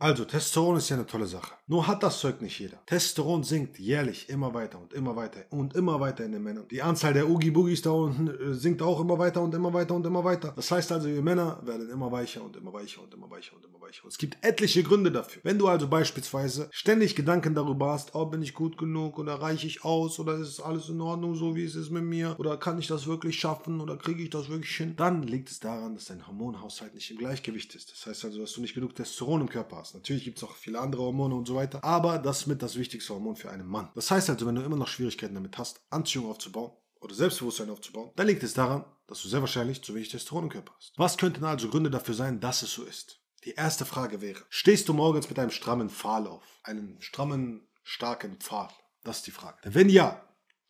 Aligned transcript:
Also, 0.00 0.24
Testosteron 0.24 0.76
ist 0.76 0.90
ja 0.90 0.96
eine 0.96 1.06
tolle 1.06 1.26
Sache. 1.26 1.54
Nur 1.66 1.88
hat 1.88 2.04
das 2.04 2.20
Zeug 2.20 2.40
nicht 2.40 2.56
jeder. 2.60 2.78
Testosteron 2.86 3.42
sinkt 3.42 3.80
jährlich 3.80 4.28
immer 4.28 4.54
weiter 4.54 4.78
und 4.78 4.92
immer 4.92 5.16
weiter 5.16 5.40
und 5.50 5.74
immer 5.74 5.98
weiter 5.98 6.24
in 6.24 6.30
den 6.30 6.42
Männern. 6.44 6.68
Die 6.70 6.82
Anzahl 6.82 7.14
der 7.14 7.28
Oogie-Boogies 7.28 7.82
da 7.82 7.90
unten 7.90 8.28
äh, 8.28 8.54
sinkt 8.54 8.80
auch 8.80 9.00
immer 9.00 9.18
weiter 9.18 9.42
und 9.42 9.52
immer 9.56 9.72
weiter 9.74 9.96
und 9.96 10.06
immer 10.06 10.22
weiter. 10.22 10.52
Das 10.54 10.70
heißt 10.70 10.92
also, 10.92 11.08
wir 11.08 11.20
Männer 11.20 11.60
werden 11.64 11.90
immer 11.90 12.12
weicher 12.12 12.44
und 12.44 12.56
immer 12.56 12.72
weicher 12.72 13.02
und 13.02 13.12
immer 13.12 13.28
weicher 13.28 13.56
und 13.56 13.64
immer 13.64 13.80
weicher. 13.80 14.04
Und 14.04 14.10
es 14.10 14.18
gibt 14.18 14.38
etliche 14.42 14.84
Gründe 14.84 15.10
dafür. 15.10 15.42
Wenn 15.42 15.58
du 15.58 15.66
also 15.66 15.88
beispielsweise 15.88 16.68
ständig 16.70 17.16
Gedanken 17.16 17.56
darüber 17.56 17.90
hast, 17.90 18.14
oh, 18.14 18.26
bin 18.26 18.40
ich 18.40 18.54
gut 18.54 18.78
genug 18.78 19.18
oder 19.18 19.34
reiche 19.34 19.66
ich 19.66 19.82
aus 19.82 20.20
oder 20.20 20.36
ist 20.36 20.60
alles 20.60 20.88
in 20.90 21.00
Ordnung 21.00 21.34
so, 21.34 21.56
wie 21.56 21.64
es 21.64 21.74
ist 21.74 21.90
mit 21.90 22.04
mir 22.04 22.36
oder 22.38 22.56
kann 22.56 22.78
ich 22.78 22.86
das 22.86 23.08
wirklich 23.08 23.40
schaffen 23.40 23.80
oder 23.80 23.96
kriege 23.96 24.22
ich 24.22 24.30
das 24.30 24.48
wirklich 24.48 24.76
hin, 24.76 24.94
dann 24.96 25.24
liegt 25.24 25.50
es 25.50 25.58
daran, 25.58 25.94
dass 25.94 26.04
dein 26.04 26.24
Hormonhaushalt 26.24 26.94
nicht 26.94 27.10
im 27.10 27.18
Gleichgewicht 27.18 27.74
ist. 27.74 27.90
Das 27.90 28.06
heißt 28.06 28.26
also, 28.26 28.38
dass 28.38 28.52
du 28.52 28.60
nicht 28.60 28.74
genug 28.74 28.94
Testosteron 28.94 29.40
im 29.40 29.48
Körper 29.48 29.78
hast. 29.78 29.87
Natürlich 29.94 30.24
gibt 30.24 30.38
es 30.38 30.44
auch 30.44 30.54
viele 30.54 30.80
andere 30.80 31.02
Hormone 31.02 31.34
und 31.34 31.46
so 31.46 31.54
weiter, 31.54 31.82
aber 31.84 32.18
das 32.18 32.40
ist 32.40 32.46
mit 32.46 32.62
das 32.62 32.76
wichtigste 32.76 33.14
Hormon 33.14 33.36
für 33.36 33.50
einen 33.50 33.66
Mann. 33.66 33.90
Das 33.94 34.10
heißt 34.10 34.30
also, 34.30 34.46
wenn 34.46 34.54
du 34.54 34.62
immer 34.62 34.76
noch 34.76 34.88
Schwierigkeiten 34.88 35.34
damit 35.34 35.58
hast, 35.58 35.80
Anziehung 35.90 36.30
aufzubauen 36.30 36.72
oder 37.00 37.14
Selbstbewusstsein 37.14 37.70
aufzubauen, 37.70 38.10
dann 38.16 38.26
liegt 38.26 38.42
es 38.42 38.54
daran, 38.54 38.84
dass 39.06 39.22
du 39.22 39.28
sehr 39.28 39.40
wahrscheinlich 39.40 39.82
zu 39.82 39.94
wenig 39.94 40.08
Testosteron 40.08 40.44
im 40.44 40.50
Körper 40.50 40.72
hast. 40.76 40.92
Was 40.96 41.16
könnten 41.16 41.44
also 41.44 41.68
Gründe 41.68 41.90
dafür 41.90 42.14
sein, 42.14 42.40
dass 42.40 42.62
es 42.62 42.72
so 42.72 42.84
ist? 42.84 43.20
Die 43.44 43.54
erste 43.54 43.84
Frage 43.84 44.20
wäre, 44.20 44.42
stehst 44.48 44.88
du 44.88 44.94
morgens 44.94 45.28
mit 45.28 45.38
einem 45.38 45.50
strammen 45.50 45.90
Pfahl 45.90 46.26
auf? 46.26 46.42
Einen 46.64 47.00
strammen, 47.00 47.66
starken 47.82 48.36
Pfahl? 48.38 48.68
Das 49.04 49.18
ist 49.18 49.26
die 49.26 49.32
Frage. 49.32 49.58
Wenn 49.62 49.88
ja, 49.88 50.22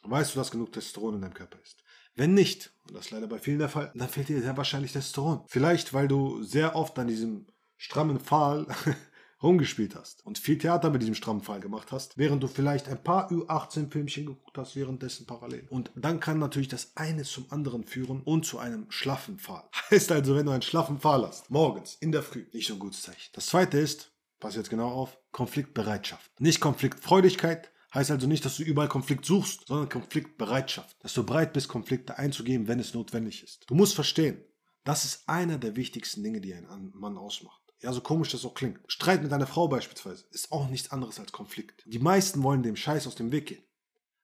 weißt 0.04 0.34
du, 0.34 0.38
dass 0.38 0.50
genug 0.50 0.72
Testosteron 0.72 1.14
in 1.14 1.22
deinem 1.22 1.34
Körper 1.34 1.58
ist. 1.62 1.82
Wenn 2.14 2.34
nicht, 2.34 2.72
und 2.86 2.94
das 2.94 3.06
ist 3.06 3.10
leider 3.12 3.26
bei 3.26 3.38
vielen 3.38 3.58
der 3.58 3.68
Fall, 3.68 3.92
dann 3.94 4.08
fehlt 4.08 4.28
dir 4.28 4.40
sehr 4.42 4.56
wahrscheinlich 4.56 4.92
Testosteron. 4.92 5.44
Vielleicht, 5.48 5.94
weil 5.94 6.08
du 6.08 6.42
sehr 6.42 6.76
oft 6.76 6.98
an 6.98 7.06
diesem 7.06 7.46
strammen 7.76 8.20
Pfahl 8.20 8.66
rumgespielt 9.42 9.94
hast 9.94 10.24
und 10.26 10.38
viel 10.38 10.58
Theater 10.58 10.90
mit 10.90 11.02
diesem 11.02 11.14
strammen 11.14 11.42
Pfahl 11.42 11.60
gemacht 11.60 11.92
hast, 11.92 12.18
während 12.18 12.42
du 12.42 12.48
vielleicht 12.48 12.88
ein 12.88 13.02
paar 13.02 13.30
Ü18-Filmchen 13.30 14.26
geguckt 14.26 14.58
hast, 14.58 14.76
währenddessen 14.76 15.26
parallel. 15.26 15.66
Und 15.70 15.90
dann 15.94 16.20
kann 16.20 16.38
natürlich 16.38 16.68
das 16.68 16.92
eine 16.96 17.22
zum 17.22 17.46
anderen 17.50 17.84
führen 17.84 18.22
und 18.22 18.44
zu 18.44 18.58
einem 18.58 18.86
schlaffen 18.90 19.38
Pfahl. 19.38 19.64
Heißt 19.90 20.10
also, 20.12 20.36
wenn 20.36 20.46
du 20.46 20.52
einen 20.52 20.62
schlaffen 20.62 20.98
Pfahl 20.98 21.26
hast, 21.26 21.50
morgens, 21.50 21.96
in 22.00 22.12
der 22.12 22.22
Früh, 22.22 22.46
nicht 22.52 22.66
so 22.66 22.74
ein 22.74 22.80
gutes 22.80 23.02
Zeichen. 23.02 23.30
Das 23.32 23.46
zweite 23.46 23.78
ist, 23.78 24.10
pass 24.40 24.56
jetzt 24.56 24.70
genau 24.70 24.88
auf, 24.88 25.18
Konfliktbereitschaft. 25.32 26.40
Nicht 26.40 26.60
Konfliktfreudigkeit, 26.60 27.70
Heißt 27.94 28.10
also 28.10 28.26
nicht, 28.26 28.44
dass 28.44 28.58
du 28.58 28.64
überall 28.64 28.88
Konflikt 28.88 29.24
suchst, 29.24 29.66
sondern 29.66 29.88
Konfliktbereitschaft. 29.88 31.02
Dass 31.02 31.14
du 31.14 31.24
bereit 31.24 31.54
bist, 31.54 31.68
Konflikte 31.68 32.18
einzugehen, 32.18 32.68
wenn 32.68 32.78
es 32.78 32.92
notwendig 32.92 33.42
ist. 33.42 33.64
Du 33.66 33.74
musst 33.74 33.94
verstehen, 33.94 34.44
das 34.84 35.04
ist 35.04 35.28
einer 35.28 35.58
der 35.58 35.74
wichtigsten 35.74 36.22
Dinge, 36.22 36.40
die 36.40 36.54
einen 36.54 36.92
Mann 36.94 37.16
ausmacht. 37.16 37.62
Ja, 37.80 37.92
so 37.92 38.00
komisch 38.00 38.30
das 38.32 38.44
auch 38.44 38.54
klingt. 38.54 38.80
Streit 38.88 39.22
mit 39.22 39.30
deiner 39.30 39.46
Frau 39.46 39.68
beispielsweise 39.68 40.24
ist 40.32 40.50
auch 40.50 40.68
nichts 40.68 40.90
anderes 40.90 41.20
als 41.20 41.32
Konflikt. 41.32 41.84
Die 41.86 42.00
meisten 42.00 42.42
wollen 42.42 42.62
dem 42.62 42.76
Scheiß 42.76 43.06
aus 43.06 43.14
dem 43.14 43.30
Weg 43.30 43.46
gehen. 43.46 43.62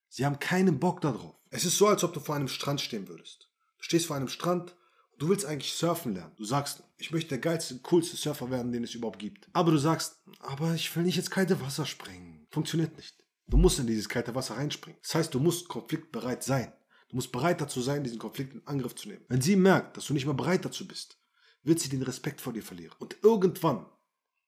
Sie 0.09 0.25
haben 0.25 0.39
keinen 0.39 0.81
Bock 0.81 1.01
darauf. 1.01 1.37
Es 1.51 1.65
ist 1.65 1.79
so, 1.79 1.87
als 1.87 2.03
ob 2.03 2.13
du 2.13 2.21
vor 2.21 2.35
einem 2.35 2.49
Strand 2.49 2.81
stehen 2.81 3.09
würdest. 3.09 3.49
Du 3.79 3.85
stehst 3.85 4.07
vor 4.07 4.17
einem 4.17 4.29
Strand 4.29 4.75
und 5.13 5.23
du 5.23 5.29
willst 5.29 5.45
eigentlich 5.45 5.73
surfen 5.73 6.15
lernen. 6.15 6.33
Du 6.37 6.45
sagst, 6.45 6.83
ich 6.99 7.13
möchte 7.13 7.31
der 7.31 7.39
geilste, 7.39 7.79
coolste 7.79 8.17
Surfer 8.17 8.51
werden, 8.51 8.73
den 8.73 8.85
es 8.85 8.95
überhaupt 8.95 9.19
gibt. 9.19 9.49
Aber 9.53 9.71
du 9.71 9.79
sagst, 9.79 10.19
aber 10.41 10.75
ich 10.75 10.95
will 10.97 11.05
nicht 11.05 11.19
ins 11.19 11.31
kalte 11.31 11.61
Wasser 11.61 11.87
springen. 11.87 12.47
Funktioniert 12.51 12.97
nicht. 12.97 13.15
Du 13.47 13.57
musst 13.57 13.79
in 13.79 13.87
dieses 13.87 14.09
kalte 14.09 14.35
Wasser 14.35 14.57
reinspringen. 14.57 14.99
Das 15.03 15.15
heißt, 15.15 15.35
du 15.35 15.39
musst 15.39 15.69
konfliktbereit 15.69 16.43
sein. 16.43 16.73
Du 17.09 17.17
musst 17.17 17.31
bereit 17.31 17.61
dazu 17.61 17.81
sein, 17.81 18.03
diesen 18.03 18.19
Konflikt 18.19 18.55
in 18.55 18.67
Angriff 18.67 18.95
zu 18.95 19.09
nehmen. 19.09 19.25
Wenn 19.29 19.41
sie 19.41 19.57
merkt, 19.57 19.97
dass 19.97 20.07
du 20.07 20.15
nicht 20.15 20.25
mehr 20.25 20.35
bereit 20.35 20.65
dazu 20.65 20.89
bist, 20.89 21.19
wird 21.65 21.81
sie 21.81 21.89
den 21.89 22.03
Respekt 22.03 22.41
vor 22.41 22.53
dir 22.53 22.63
verlieren. 22.63 22.95
Und 22.99 23.17
irgendwann 23.23 23.87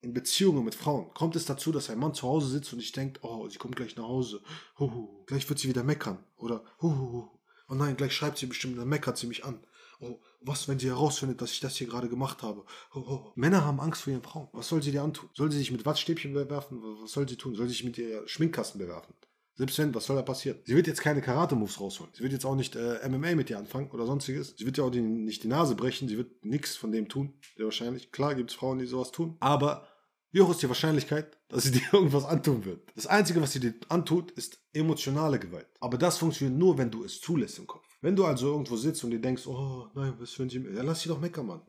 in 0.02 0.14
Beziehungen 0.14 0.64
mit 0.64 0.74
Frauen 0.74 1.12
kommt 1.14 1.36
es 1.36 1.46
dazu, 1.46 1.72
dass 1.72 1.90
ein 1.90 1.98
Mann 1.98 2.14
zu 2.14 2.28
Hause 2.28 2.48
sitzt 2.48 2.72
und 2.72 2.80
sich 2.80 2.92
denkt, 2.92 3.24
oh, 3.24 3.48
sie 3.48 3.58
kommt 3.58 3.76
gleich 3.76 3.96
nach 3.96 4.04
Hause, 4.04 4.42
Huhu. 4.78 5.24
gleich 5.26 5.48
wird 5.48 5.58
sie 5.58 5.68
wieder 5.68 5.82
meckern 5.82 6.24
oder 6.36 6.62
Huhu. 6.80 7.28
oh 7.68 7.74
nein, 7.74 7.96
gleich 7.96 8.12
schreibt 8.14 8.38
sie 8.38 8.46
bestimmt, 8.46 8.78
dann 8.78 8.88
meckert 8.88 9.16
sie 9.18 9.26
mich 9.26 9.44
an. 9.44 9.66
Oh, 9.98 10.20
was, 10.42 10.68
wenn 10.68 10.78
sie 10.78 10.88
herausfindet, 10.88 11.40
dass 11.40 11.52
ich 11.52 11.60
das 11.60 11.76
hier 11.76 11.86
gerade 11.86 12.10
gemacht 12.10 12.42
habe? 12.42 12.64
Oh, 12.94 12.98
oh. 12.98 13.32
Männer 13.34 13.64
haben 13.64 13.80
Angst 13.80 14.02
vor 14.02 14.12
ihren 14.12 14.22
Frauen. 14.22 14.48
Was 14.52 14.68
soll 14.68 14.82
sie 14.82 14.90
dir 14.90 15.02
antun? 15.02 15.30
Soll 15.32 15.50
sie 15.50 15.58
sich 15.58 15.72
mit 15.72 15.86
Wattstäbchen 15.86 16.34
bewerfen? 16.34 16.82
Was 17.00 17.12
soll 17.12 17.26
sie 17.26 17.36
tun? 17.36 17.54
Soll 17.54 17.66
sie 17.66 17.72
sich 17.72 17.84
mit 17.84 17.96
ihr 17.96 18.28
Schminkkasten 18.28 18.78
bewerfen? 18.78 19.14
Selbst 19.56 19.78
wenn, 19.78 19.94
was 19.94 20.04
soll 20.04 20.16
da 20.16 20.22
passieren? 20.22 20.58
Sie 20.64 20.76
wird 20.76 20.86
jetzt 20.86 21.00
keine 21.00 21.22
Karate-Moves 21.22 21.80
rausholen. 21.80 22.12
Sie 22.14 22.22
wird 22.22 22.32
jetzt 22.32 22.44
auch 22.44 22.56
nicht 22.56 22.76
äh, 22.76 23.08
MMA 23.08 23.34
mit 23.34 23.48
dir 23.48 23.58
anfangen 23.58 23.90
oder 23.90 24.04
sonstiges. 24.04 24.54
Sie 24.58 24.66
wird 24.66 24.76
ja 24.76 24.84
auch 24.84 24.90
die, 24.90 25.00
nicht 25.00 25.44
die 25.44 25.48
Nase 25.48 25.74
brechen. 25.74 26.08
Sie 26.08 26.18
wird 26.18 26.44
nichts 26.44 26.76
von 26.76 26.92
dem 26.92 27.08
tun, 27.08 27.32
sehr 27.56 27.64
wahrscheinlich. 27.64 28.12
Klar 28.12 28.34
gibt 28.34 28.50
es 28.50 28.56
Frauen, 28.56 28.78
die 28.78 28.86
sowas 28.86 29.12
tun. 29.12 29.36
Aber 29.40 29.88
wie 30.30 30.42
hoch 30.42 30.50
ist 30.50 30.62
die 30.62 30.68
Wahrscheinlichkeit, 30.68 31.38
dass 31.48 31.64
sie 31.64 31.70
dir 31.70 31.82
irgendwas 31.92 32.26
antun 32.26 32.66
wird? 32.66 32.92
Das 32.94 33.06
Einzige, 33.06 33.40
was 33.40 33.52
sie 33.52 33.60
dir 33.60 33.74
antut, 33.88 34.30
ist 34.32 34.58
emotionale 34.74 35.38
Gewalt. 35.38 35.68
Aber 35.80 35.96
das 35.96 36.18
funktioniert 36.18 36.58
nur, 36.58 36.76
wenn 36.76 36.90
du 36.90 37.04
es 37.04 37.22
zulässt 37.22 37.58
im 37.58 37.66
Kopf. 37.66 37.86
Wenn 38.02 38.14
du 38.14 38.26
also 38.26 38.48
irgendwo 38.48 38.76
sitzt 38.76 39.02
und 39.04 39.10
dir 39.10 39.20
denkst, 39.20 39.46
oh 39.46 39.88
nein, 39.94 40.12
was 40.18 40.32
sie 40.32 40.58
mir... 40.58 40.72
Ja, 40.72 40.82
lass 40.82 41.00
sie 41.00 41.08
doch 41.08 41.18
meckern, 41.18 41.46
Mann. 41.46 41.62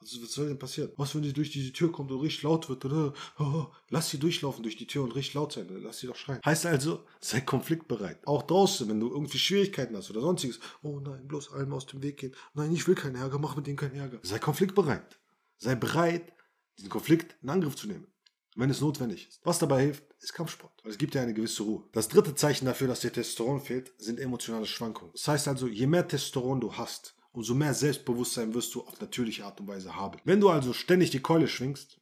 Also, 0.00 0.22
was 0.22 0.32
soll 0.32 0.48
denn 0.48 0.58
passieren? 0.58 0.90
Was, 0.96 1.14
wenn 1.14 1.22
sie 1.22 1.32
durch 1.32 1.50
diese 1.50 1.72
Tür 1.72 1.92
kommt 1.92 2.10
und 2.10 2.20
richtig 2.20 2.42
laut 2.42 2.68
wird? 2.68 2.84
Oh, 3.38 3.66
lass 3.90 4.08
sie 4.08 4.18
durchlaufen 4.18 4.62
durch 4.62 4.76
die 4.76 4.86
Tür 4.86 5.04
und 5.04 5.14
richtig 5.14 5.34
laut 5.34 5.52
sein. 5.52 5.68
Lass 5.82 5.98
sie 5.98 6.06
doch 6.06 6.16
schreien. 6.16 6.40
Heißt 6.44 6.64
also, 6.66 7.04
sei 7.20 7.42
konfliktbereit. 7.42 8.26
Auch 8.26 8.42
draußen, 8.42 8.88
wenn 8.88 8.98
du 8.98 9.10
irgendwie 9.10 9.38
Schwierigkeiten 9.38 9.96
hast 9.96 10.10
oder 10.10 10.22
sonstiges. 10.22 10.58
Oh 10.82 11.00
nein, 11.00 11.28
bloß 11.28 11.52
allem 11.52 11.72
aus 11.74 11.86
dem 11.86 12.02
Weg 12.02 12.16
gehen. 12.18 12.34
Nein, 12.54 12.72
ich 12.72 12.88
will 12.88 12.94
keinen 12.94 13.16
Ärger, 13.16 13.38
mach 13.38 13.56
mit 13.56 13.66
denen 13.66 13.76
keinen 13.76 13.96
Ärger. 13.96 14.20
Sei 14.22 14.38
konfliktbereit. 14.38 15.20
Sei 15.58 15.74
bereit, 15.74 16.32
diesen 16.78 16.88
Konflikt 16.88 17.36
in 17.42 17.50
Angriff 17.50 17.76
zu 17.76 17.86
nehmen. 17.86 18.06
Wenn 18.56 18.70
es 18.70 18.80
notwendig 18.80 19.28
ist. 19.28 19.40
Was 19.44 19.58
dabei 19.58 19.82
hilft, 19.84 20.04
ist 20.18 20.32
Kampfsport. 20.32 20.72
Weil 20.82 20.92
es 20.92 20.98
gibt 20.98 21.14
ja 21.14 21.22
eine 21.22 21.34
gewisse 21.34 21.62
Ruhe. 21.62 21.84
Das 21.92 22.08
dritte 22.08 22.34
Zeichen 22.34 22.64
dafür, 22.64 22.88
dass 22.88 23.00
dir 23.00 23.12
Testosteron 23.12 23.60
fehlt, 23.60 23.92
sind 23.98 24.18
emotionale 24.18 24.66
Schwankungen. 24.66 25.12
Das 25.12 25.28
heißt 25.28 25.48
also, 25.48 25.68
je 25.68 25.86
mehr 25.86 26.08
Testosteron 26.08 26.60
du 26.60 26.72
hast, 26.72 27.14
umso 27.32 27.54
mehr 27.54 27.74
Selbstbewusstsein 27.74 28.54
wirst 28.54 28.74
du 28.74 28.82
auf 28.82 29.00
natürliche 29.00 29.44
Art 29.44 29.60
und 29.60 29.68
Weise 29.68 29.94
haben. 29.94 30.20
Wenn 30.24 30.40
du 30.40 30.48
also 30.48 30.72
ständig 30.72 31.10
die 31.10 31.20
Keule 31.20 31.48
schwingst, 31.48 32.00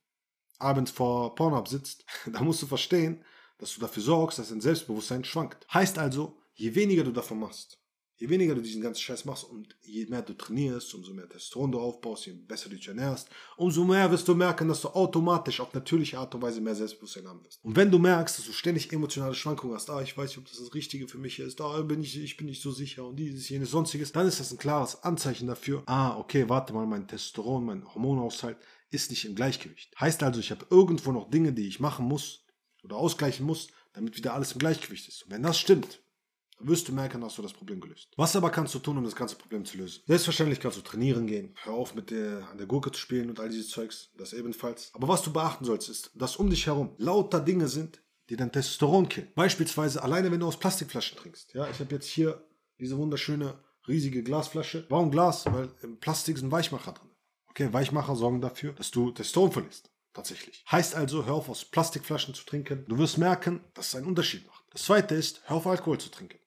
abends 0.59 0.91
vor 0.91 1.35
Pornhub 1.35 1.69
sitzt, 1.69 2.05
dann 2.27 2.45
musst 2.45 2.63
du 2.63 2.67
verstehen, 2.67 3.25
dass 3.59 3.75
du 3.75 3.81
dafür 3.81 4.03
sorgst, 4.03 4.39
dass 4.39 4.51
dein 4.51 4.61
Selbstbewusstsein 4.61 5.25
schwankt. 5.25 5.67
Heißt 5.73 5.99
also, 5.99 6.41
je 6.55 6.75
weniger 6.75 7.05
du 7.05 7.13
davon 7.13 7.41
machst, 7.41 7.79
Je 8.21 8.29
weniger 8.29 8.57
du 8.57 8.61
diesen 8.61 8.83
ganzen 8.83 9.01
Scheiß 9.01 9.25
machst 9.27 9.45
und 9.45 9.77
je 9.81 10.05
mehr 10.07 10.23
du 10.23 10.35
trainierst, 10.35 10.93
umso 10.93 11.15
mehr 11.15 11.29
Testosteron 11.29 11.71
du 11.71 11.79
aufbaust, 11.79 12.27
je 12.27 12.33
besser 12.33 12.69
du 12.69 12.75
dich 12.75 12.89
ernährst, 12.89 13.29
umso 13.57 13.85
mehr 13.85 14.11
wirst 14.11 14.27
du 14.27 14.35
merken, 14.35 14.67
dass 14.67 14.81
du 14.81 14.89
automatisch 14.89 15.61
auf 15.61 15.73
natürliche 15.73 16.19
Art 16.19 16.35
und 16.35 16.43
Weise 16.43 16.61
mehr 16.61 16.75
Selbstbewusstsein 16.75 17.29
haben 17.29 17.45
wirst. 17.45 17.65
Und 17.65 17.77
wenn 17.77 17.93
du 17.93 18.01
merkst, 18.01 18.37
dass 18.37 18.47
du 18.47 18.53
ständig 18.53 18.93
emotionale 18.93 19.37
Schwankungen 19.37 19.77
hast, 19.77 19.89
ah, 19.89 20.03
ich 20.03 20.19
weiß 20.19 20.31
nicht, 20.31 20.39
ob 20.39 20.49
das 20.49 20.59
das 20.59 20.75
Richtige 20.75 21.07
für 21.07 21.19
mich 21.19 21.39
ist, 21.39 21.61
ah, 21.61 21.81
bin 21.83 22.03
ich, 22.03 22.21
ich 22.21 22.37
bin 22.37 22.49
nicht 22.49 22.61
so 22.61 22.73
sicher 22.73 23.07
und 23.07 23.15
dieses, 23.15 23.49
jenes, 23.49 23.71
sonstiges, 23.71 24.11
dann 24.11 24.27
ist 24.27 24.41
das 24.41 24.51
ein 24.51 24.59
klares 24.59 25.05
Anzeichen 25.05 25.47
dafür, 25.47 25.85
ah, 25.87 26.19
okay, 26.19 26.49
warte 26.49 26.73
mal, 26.73 26.87
mein 26.87 27.07
Testosteron, 27.07 27.67
mein 27.67 27.95
Hormonhaushalt 27.95 28.59
ist 28.91 29.11
nicht 29.11 29.27
im 29.27 29.37
Gleichgewicht. 29.37 29.95
Heißt 30.01 30.25
also, 30.25 30.41
ich 30.41 30.51
habe 30.51 30.67
irgendwo 30.71 31.13
noch 31.13 31.31
Dinge, 31.31 31.53
die 31.53 31.69
ich 31.69 31.79
machen 31.79 32.07
muss 32.07 32.45
oder 32.83 32.97
ausgleichen 32.97 33.47
muss, 33.47 33.69
damit 33.93 34.17
wieder 34.17 34.35
alles 34.35 34.53
im 34.53 34.59
Gleichgewicht 34.59 35.07
ist. 35.07 35.23
Und 35.23 35.31
wenn 35.31 35.43
das 35.45 35.59
stimmt, 35.59 36.01
wirst 36.61 36.89
du 36.89 36.93
merken, 36.93 37.23
hast 37.25 37.39
du 37.39 37.43
das 37.43 37.53
Problem 37.53 37.81
gelöst. 37.81 38.09
Was 38.17 38.35
aber 38.37 38.51
kannst 38.51 38.75
du 38.75 38.79
tun, 38.79 38.99
um 38.99 39.05
das 39.05 39.17
ganze 39.17 39.37
Problem 39.37 39.65
zu 39.65 39.79
lösen? 39.79 40.03
Selbstverständlich 40.07 40.61
kannst 40.61 40.79
du 40.79 40.83
trainieren 40.83 41.27
gehen. 41.27 41.55
Hör 41.63 41.75
auf, 41.75 41.95
mit 41.95 42.11
der, 42.11 42.49
an 42.51 42.59
der 42.59 42.67
Gurke 42.67 42.91
zu 42.93 43.01
spielen 43.01 43.31
und 43.31 43.41
all 43.41 43.49
dieses 43.49 43.71
Zeugs. 43.71 44.11
Das 44.17 44.33
ebenfalls. 44.33 44.91
Aber 44.95 45.09
was 45.09 45.23
du 45.23 45.33
beachten 45.33 45.65
sollst, 45.65 45.89
ist, 45.89 46.11
dass 46.15 46.37
um 46.37 46.51
dich 46.51 46.67
herum 46.67 46.95
lauter 46.99 47.41
Dinge 47.41 47.69
sind, 47.69 48.03
die 48.29 48.37
dein 48.37 48.53
Testosteron 48.53 49.09
killen. 49.09 49.33
Beispielsweise 49.35 50.03
alleine, 50.03 50.31
wenn 50.31 50.41
du 50.41 50.47
aus 50.47 50.59
Plastikflaschen 50.59 51.19
trinkst. 51.19 51.55
Ja, 51.55 51.69
ich 51.69 51.81
habe 51.81 51.95
jetzt 51.95 52.07
hier 52.07 52.47
diese 52.79 52.99
wunderschöne, 52.99 53.59
riesige 53.87 54.23
Glasflasche. 54.23 54.87
Warum 54.89 55.11
Glas? 55.11 55.47
Weil 55.47 55.71
im 55.83 55.99
Plastik 55.99 56.39
sind 56.39 56.53
Weichmacher 56.53 56.93
drin. 56.93 57.09
Okay, 57.49 57.73
Weichmacher 57.73 58.15
sorgen 58.17 58.41
dafür, 58.41 58.73
dass 58.75 58.91
du 58.91 59.11
Testosteron 59.11 59.53
verlierst. 59.53 59.91
Tatsächlich. 60.13 60.65
Heißt 60.71 60.95
also, 60.95 61.27
hör 61.27 61.35
auf, 61.35 61.49
aus 61.49 61.65
Plastikflaschen 61.65 62.35
zu 62.35 62.45
trinken. 62.45 62.85
Du 62.89 62.99
wirst 62.99 63.19
merken, 63.19 63.61
dass 63.75 63.89
es 63.89 63.95
einen 63.95 64.07
Unterschied 64.07 64.47
macht. 64.47 64.65
Das 64.71 64.83
zweite 64.83 65.15
ist, 65.15 65.43
hör 65.45 65.57
auf, 65.59 65.67
Alkohol 65.67 65.99
zu 65.99 66.11
trinken. 66.11 66.39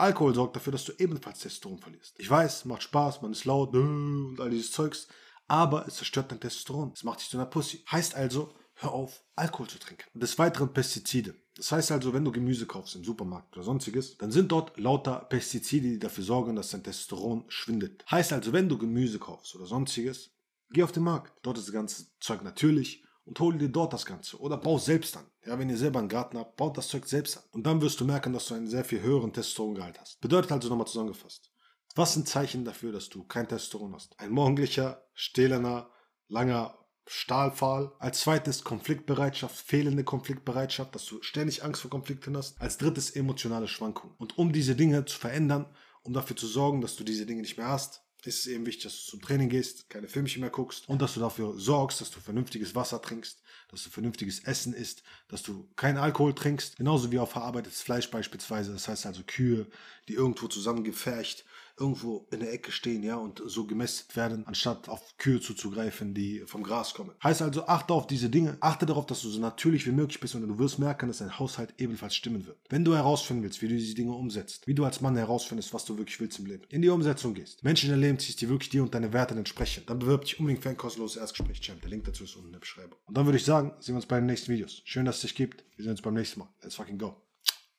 Alkohol 0.00 0.34
sorgt 0.34 0.56
dafür, 0.56 0.72
dass 0.72 0.84
du 0.84 0.92
ebenfalls 0.98 1.40
Testosteron 1.40 1.78
verlierst. 1.78 2.14
Ich 2.18 2.30
weiß, 2.30 2.64
macht 2.64 2.82
Spaß, 2.82 3.22
man 3.22 3.32
ist 3.32 3.44
laut 3.44 3.74
und 3.74 4.38
all 4.40 4.50
dieses 4.50 4.72
Zeugs, 4.72 5.08
aber 5.46 5.86
es 5.86 5.96
zerstört 5.96 6.30
dein 6.30 6.40
Testosteron. 6.40 6.92
Es 6.94 7.04
macht 7.04 7.20
dich 7.20 7.28
zu 7.28 7.36
einer 7.36 7.46
Pussy. 7.46 7.84
Heißt 7.90 8.14
also, 8.14 8.54
hör 8.74 8.92
auf, 8.92 9.22
Alkohol 9.36 9.68
zu 9.68 9.78
trinken. 9.78 10.04
Des 10.18 10.38
Weiteren 10.38 10.72
Pestizide. 10.72 11.34
Das 11.56 11.72
heißt 11.72 11.92
also, 11.92 12.14
wenn 12.14 12.24
du 12.24 12.32
Gemüse 12.32 12.66
kaufst 12.66 12.96
im 12.96 13.04
Supermarkt 13.04 13.54
oder 13.54 13.64
sonstiges, 13.64 14.16
dann 14.16 14.30
sind 14.30 14.50
dort 14.50 14.78
lauter 14.78 15.26
Pestizide, 15.28 15.88
die 15.88 15.98
dafür 15.98 16.24
sorgen, 16.24 16.56
dass 16.56 16.70
dein 16.70 16.82
Testosteron 16.82 17.44
schwindet. 17.48 18.04
Heißt 18.10 18.32
also, 18.32 18.52
wenn 18.52 18.68
du 18.68 18.78
Gemüse 18.78 19.18
kaufst 19.18 19.54
oder 19.54 19.66
sonstiges, 19.66 20.30
geh 20.70 20.82
auf 20.82 20.92
den 20.92 21.02
Markt. 21.02 21.34
Dort 21.42 21.58
ist 21.58 21.66
das 21.66 21.74
ganze 21.74 22.06
Zeug 22.20 22.42
natürlich 22.42 23.04
und 23.30 23.38
hol 23.38 23.56
dir 23.56 23.68
dort 23.68 23.92
das 23.92 24.04
Ganze. 24.04 24.40
Oder 24.40 24.56
bau 24.56 24.76
selbst 24.76 25.16
an. 25.16 25.24
Ja, 25.46 25.56
wenn 25.56 25.70
ihr 25.70 25.76
selber 25.76 26.00
einen 26.00 26.08
Garten 26.08 26.36
habt, 26.36 26.56
baut 26.56 26.76
das 26.76 26.88
Zeug 26.88 27.06
selbst 27.06 27.36
an. 27.36 27.44
Und 27.52 27.64
dann 27.64 27.80
wirst 27.80 28.00
du 28.00 28.04
merken, 28.04 28.32
dass 28.32 28.46
du 28.46 28.54
einen 28.54 28.66
sehr 28.66 28.84
viel 28.84 29.00
höheren 29.02 29.32
Testosterongehalt 29.32 30.00
hast. 30.00 30.20
Bedeutet 30.20 30.50
also 30.50 30.68
nochmal 30.68 30.88
zusammengefasst. 30.88 31.52
Was 31.94 32.14
sind 32.14 32.28
Zeichen 32.28 32.64
dafür, 32.64 32.90
dass 32.90 33.08
du 33.08 33.22
kein 33.22 33.46
Testosteron 33.46 33.94
hast? 33.94 34.18
Ein 34.18 34.32
morgendlicher, 34.32 35.04
stählerner, 35.14 35.90
langer 36.26 36.76
Stahlfahl. 37.06 37.92
Als 38.00 38.18
zweites 38.18 38.64
Konfliktbereitschaft, 38.64 39.54
fehlende 39.56 40.02
Konfliktbereitschaft, 40.02 40.92
dass 40.92 41.06
du 41.06 41.22
ständig 41.22 41.62
Angst 41.62 41.82
vor 41.82 41.90
Konflikten 41.90 42.36
hast. 42.36 42.60
Als 42.60 42.78
drittes 42.78 43.10
emotionale 43.10 43.68
Schwankungen. 43.68 44.16
Und 44.18 44.38
um 44.38 44.52
diese 44.52 44.74
Dinge 44.74 45.04
zu 45.04 45.16
verändern, 45.16 45.66
um 46.02 46.14
dafür 46.14 46.34
zu 46.34 46.48
sorgen, 46.48 46.80
dass 46.80 46.96
du 46.96 47.04
diese 47.04 47.26
Dinge 47.26 47.42
nicht 47.42 47.58
mehr 47.58 47.68
hast, 47.68 48.02
ist 48.26 48.40
es 48.40 48.46
eben 48.46 48.66
wichtig, 48.66 48.84
dass 48.84 49.04
du 49.04 49.10
zum 49.12 49.22
Training 49.22 49.48
gehst, 49.48 49.88
keine 49.88 50.08
Filmchen 50.08 50.40
mehr 50.40 50.50
guckst 50.50 50.88
und 50.88 51.00
dass 51.00 51.14
du 51.14 51.20
dafür 51.20 51.58
sorgst, 51.58 52.00
dass 52.00 52.10
du 52.10 52.20
vernünftiges 52.20 52.74
Wasser 52.74 53.00
trinkst, 53.00 53.42
dass 53.68 53.84
du 53.84 53.90
vernünftiges 53.90 54.40
Essen 54.40 54.72
isst, 54.72 55.02
dass 55.28 55.42
du 55.42 55.68
keinen 55.76 55.98
Alkohol 55.98 56.34
trinkst, 56.34 56.76
genauso 56.76 57.10
wie 57.12 57.18
auch 57.18 57.30
verarbeitetes 57.30 57.82
Fleisch 57.82 58.10
beispielsweise. 58.10 58.72
Das 58.72 58.88
heißt 58.88 59.06
also 59.06 59.22
Kühe, 59.26 59.66
die 60.08 60.14
irgendwo 60.14 60.48
zusammengefercht 60.48 61.44
irgendwo 61.80 62.26
in 62.30 62.40
der 62.40 62.52
Ecke 62.52 62.70
stehen, 62.70 63.02
ja, 63.02 63.16
und 63.16 63.42
so 63.44 63.66
gemästet 63.66 64.14
werden, 64.16 64.46
anstatt 64.46 64.88
auf 64.88 65.16
Kühe 65.16 65.40
zuzugreifen, 65.40 66.14
die 66.14 66.42
vom 66.46 66.62
Gras 66.62 66.94
kommen. 66.94 67.12
Heißt 67.22 67.42
also, 67.42 67.66
achte 67.66 67.94
auf 67.94 68.06
diese 68.06 68.30
Dinge, 68.30 68.56
achte 68.60 68.86
darauf, 68.86 69.06
dass 69.06 69.22
du 69.22 69.28
so 69.28 69.40
natürlich 69.40 69.86
wie 69.86 69.92
möglich 69.92 70.20
bist 70.20 70.34
und 70.34 70.46
du 70.46 70.58
wirst 70.58 70.78
merken, 70.78 71.08
dass 71.08 71.18
dein 71.18 71.38
Haushalt 71.38 71.74
ebenfalls 71.78 72.14
stimmen 72.14 72.46
wird. 72.46 72.58
Wenn 72.68 72.84
du 72.84 72.94
herausfinden 72.94 73.42
willst, 73.42 73.62
wie 73.62 73.68
du 73.68 73.74
diese 73.74 73.94
Dinge 73.94 74.12
umsetzt, 74.12 74.66
wie 74.66 74.74
du 74.74 74.84
als 74.84 75.00
Mann 75.00 75.16
herausfindest, 75.16 75.72
was 75.72 75.84
du 75.84 75.96
wirklich 75.96 76.20
willst 76.20 76.38
im 76.38 76.46
Leben, 76.46 76.64
in 76.68 76.82
die 76.82 76.88
Umsetzung 76.88 77.34
gehst, 77.34 77.64
Menschen 77.64 77.86
in 77.86 77.92
dein 77.92 78.00
Leben 78.00 78.18
ziehst, 78.18 78.40
die 78.40 78.48
wirklich 78.48 78.70
dir 78.70 78.82
und 78.82 78.94
deine 78.94 79.12
Werte 79.12 79.34
entsprechen, 79.34 79.84
dann 79.86 79.98
bewirb 79.98 80.24
dich 80.24 80.38
unbedingt 80.38 80.62
für 80.62 80.68
ein 80.68 80.76
kostenloses 80.76 81.16
Erstgespräch, 81.16 81.60
Champ. 81.60 81.80
Der 81.80 81.90
Link 81.90 82.04
dazu 82.04 82.24
ist 82.24 82.36
unten 82.36 82.48
in 82.48 82.52
der 82.52 82.60
Beschreibung. 82.60 82.98
Und 83.06 83.16
dann 83.16 83.24
würde 83.24 83.38
ich 83.38 83.44
sagen, 83.44 83.72
sehen 83.80 83.94
wir 83.94 83.96
uns 83.96 84.06
bei 84.06 84.16
den 84.16 84.26
nächsten 84.26 84.52
Videos. 84.52 84.82
Schön, 84.84 85.04
dass 85.04 85.16
es 85.16 85.22
dich 85.22 85.34
gibt. 85.34 85.64
Wir 85.76 85.84
sehen 85.84 85.92
uns 85.92 86.02
beim 86.02 86.14
nächsten 86.14 86.40
Mal. 86.40 86.48
Let's 86.62 86.74
fucking 86.74 86.98
go. 86.98 87.16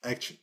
Action. 0.01 0.37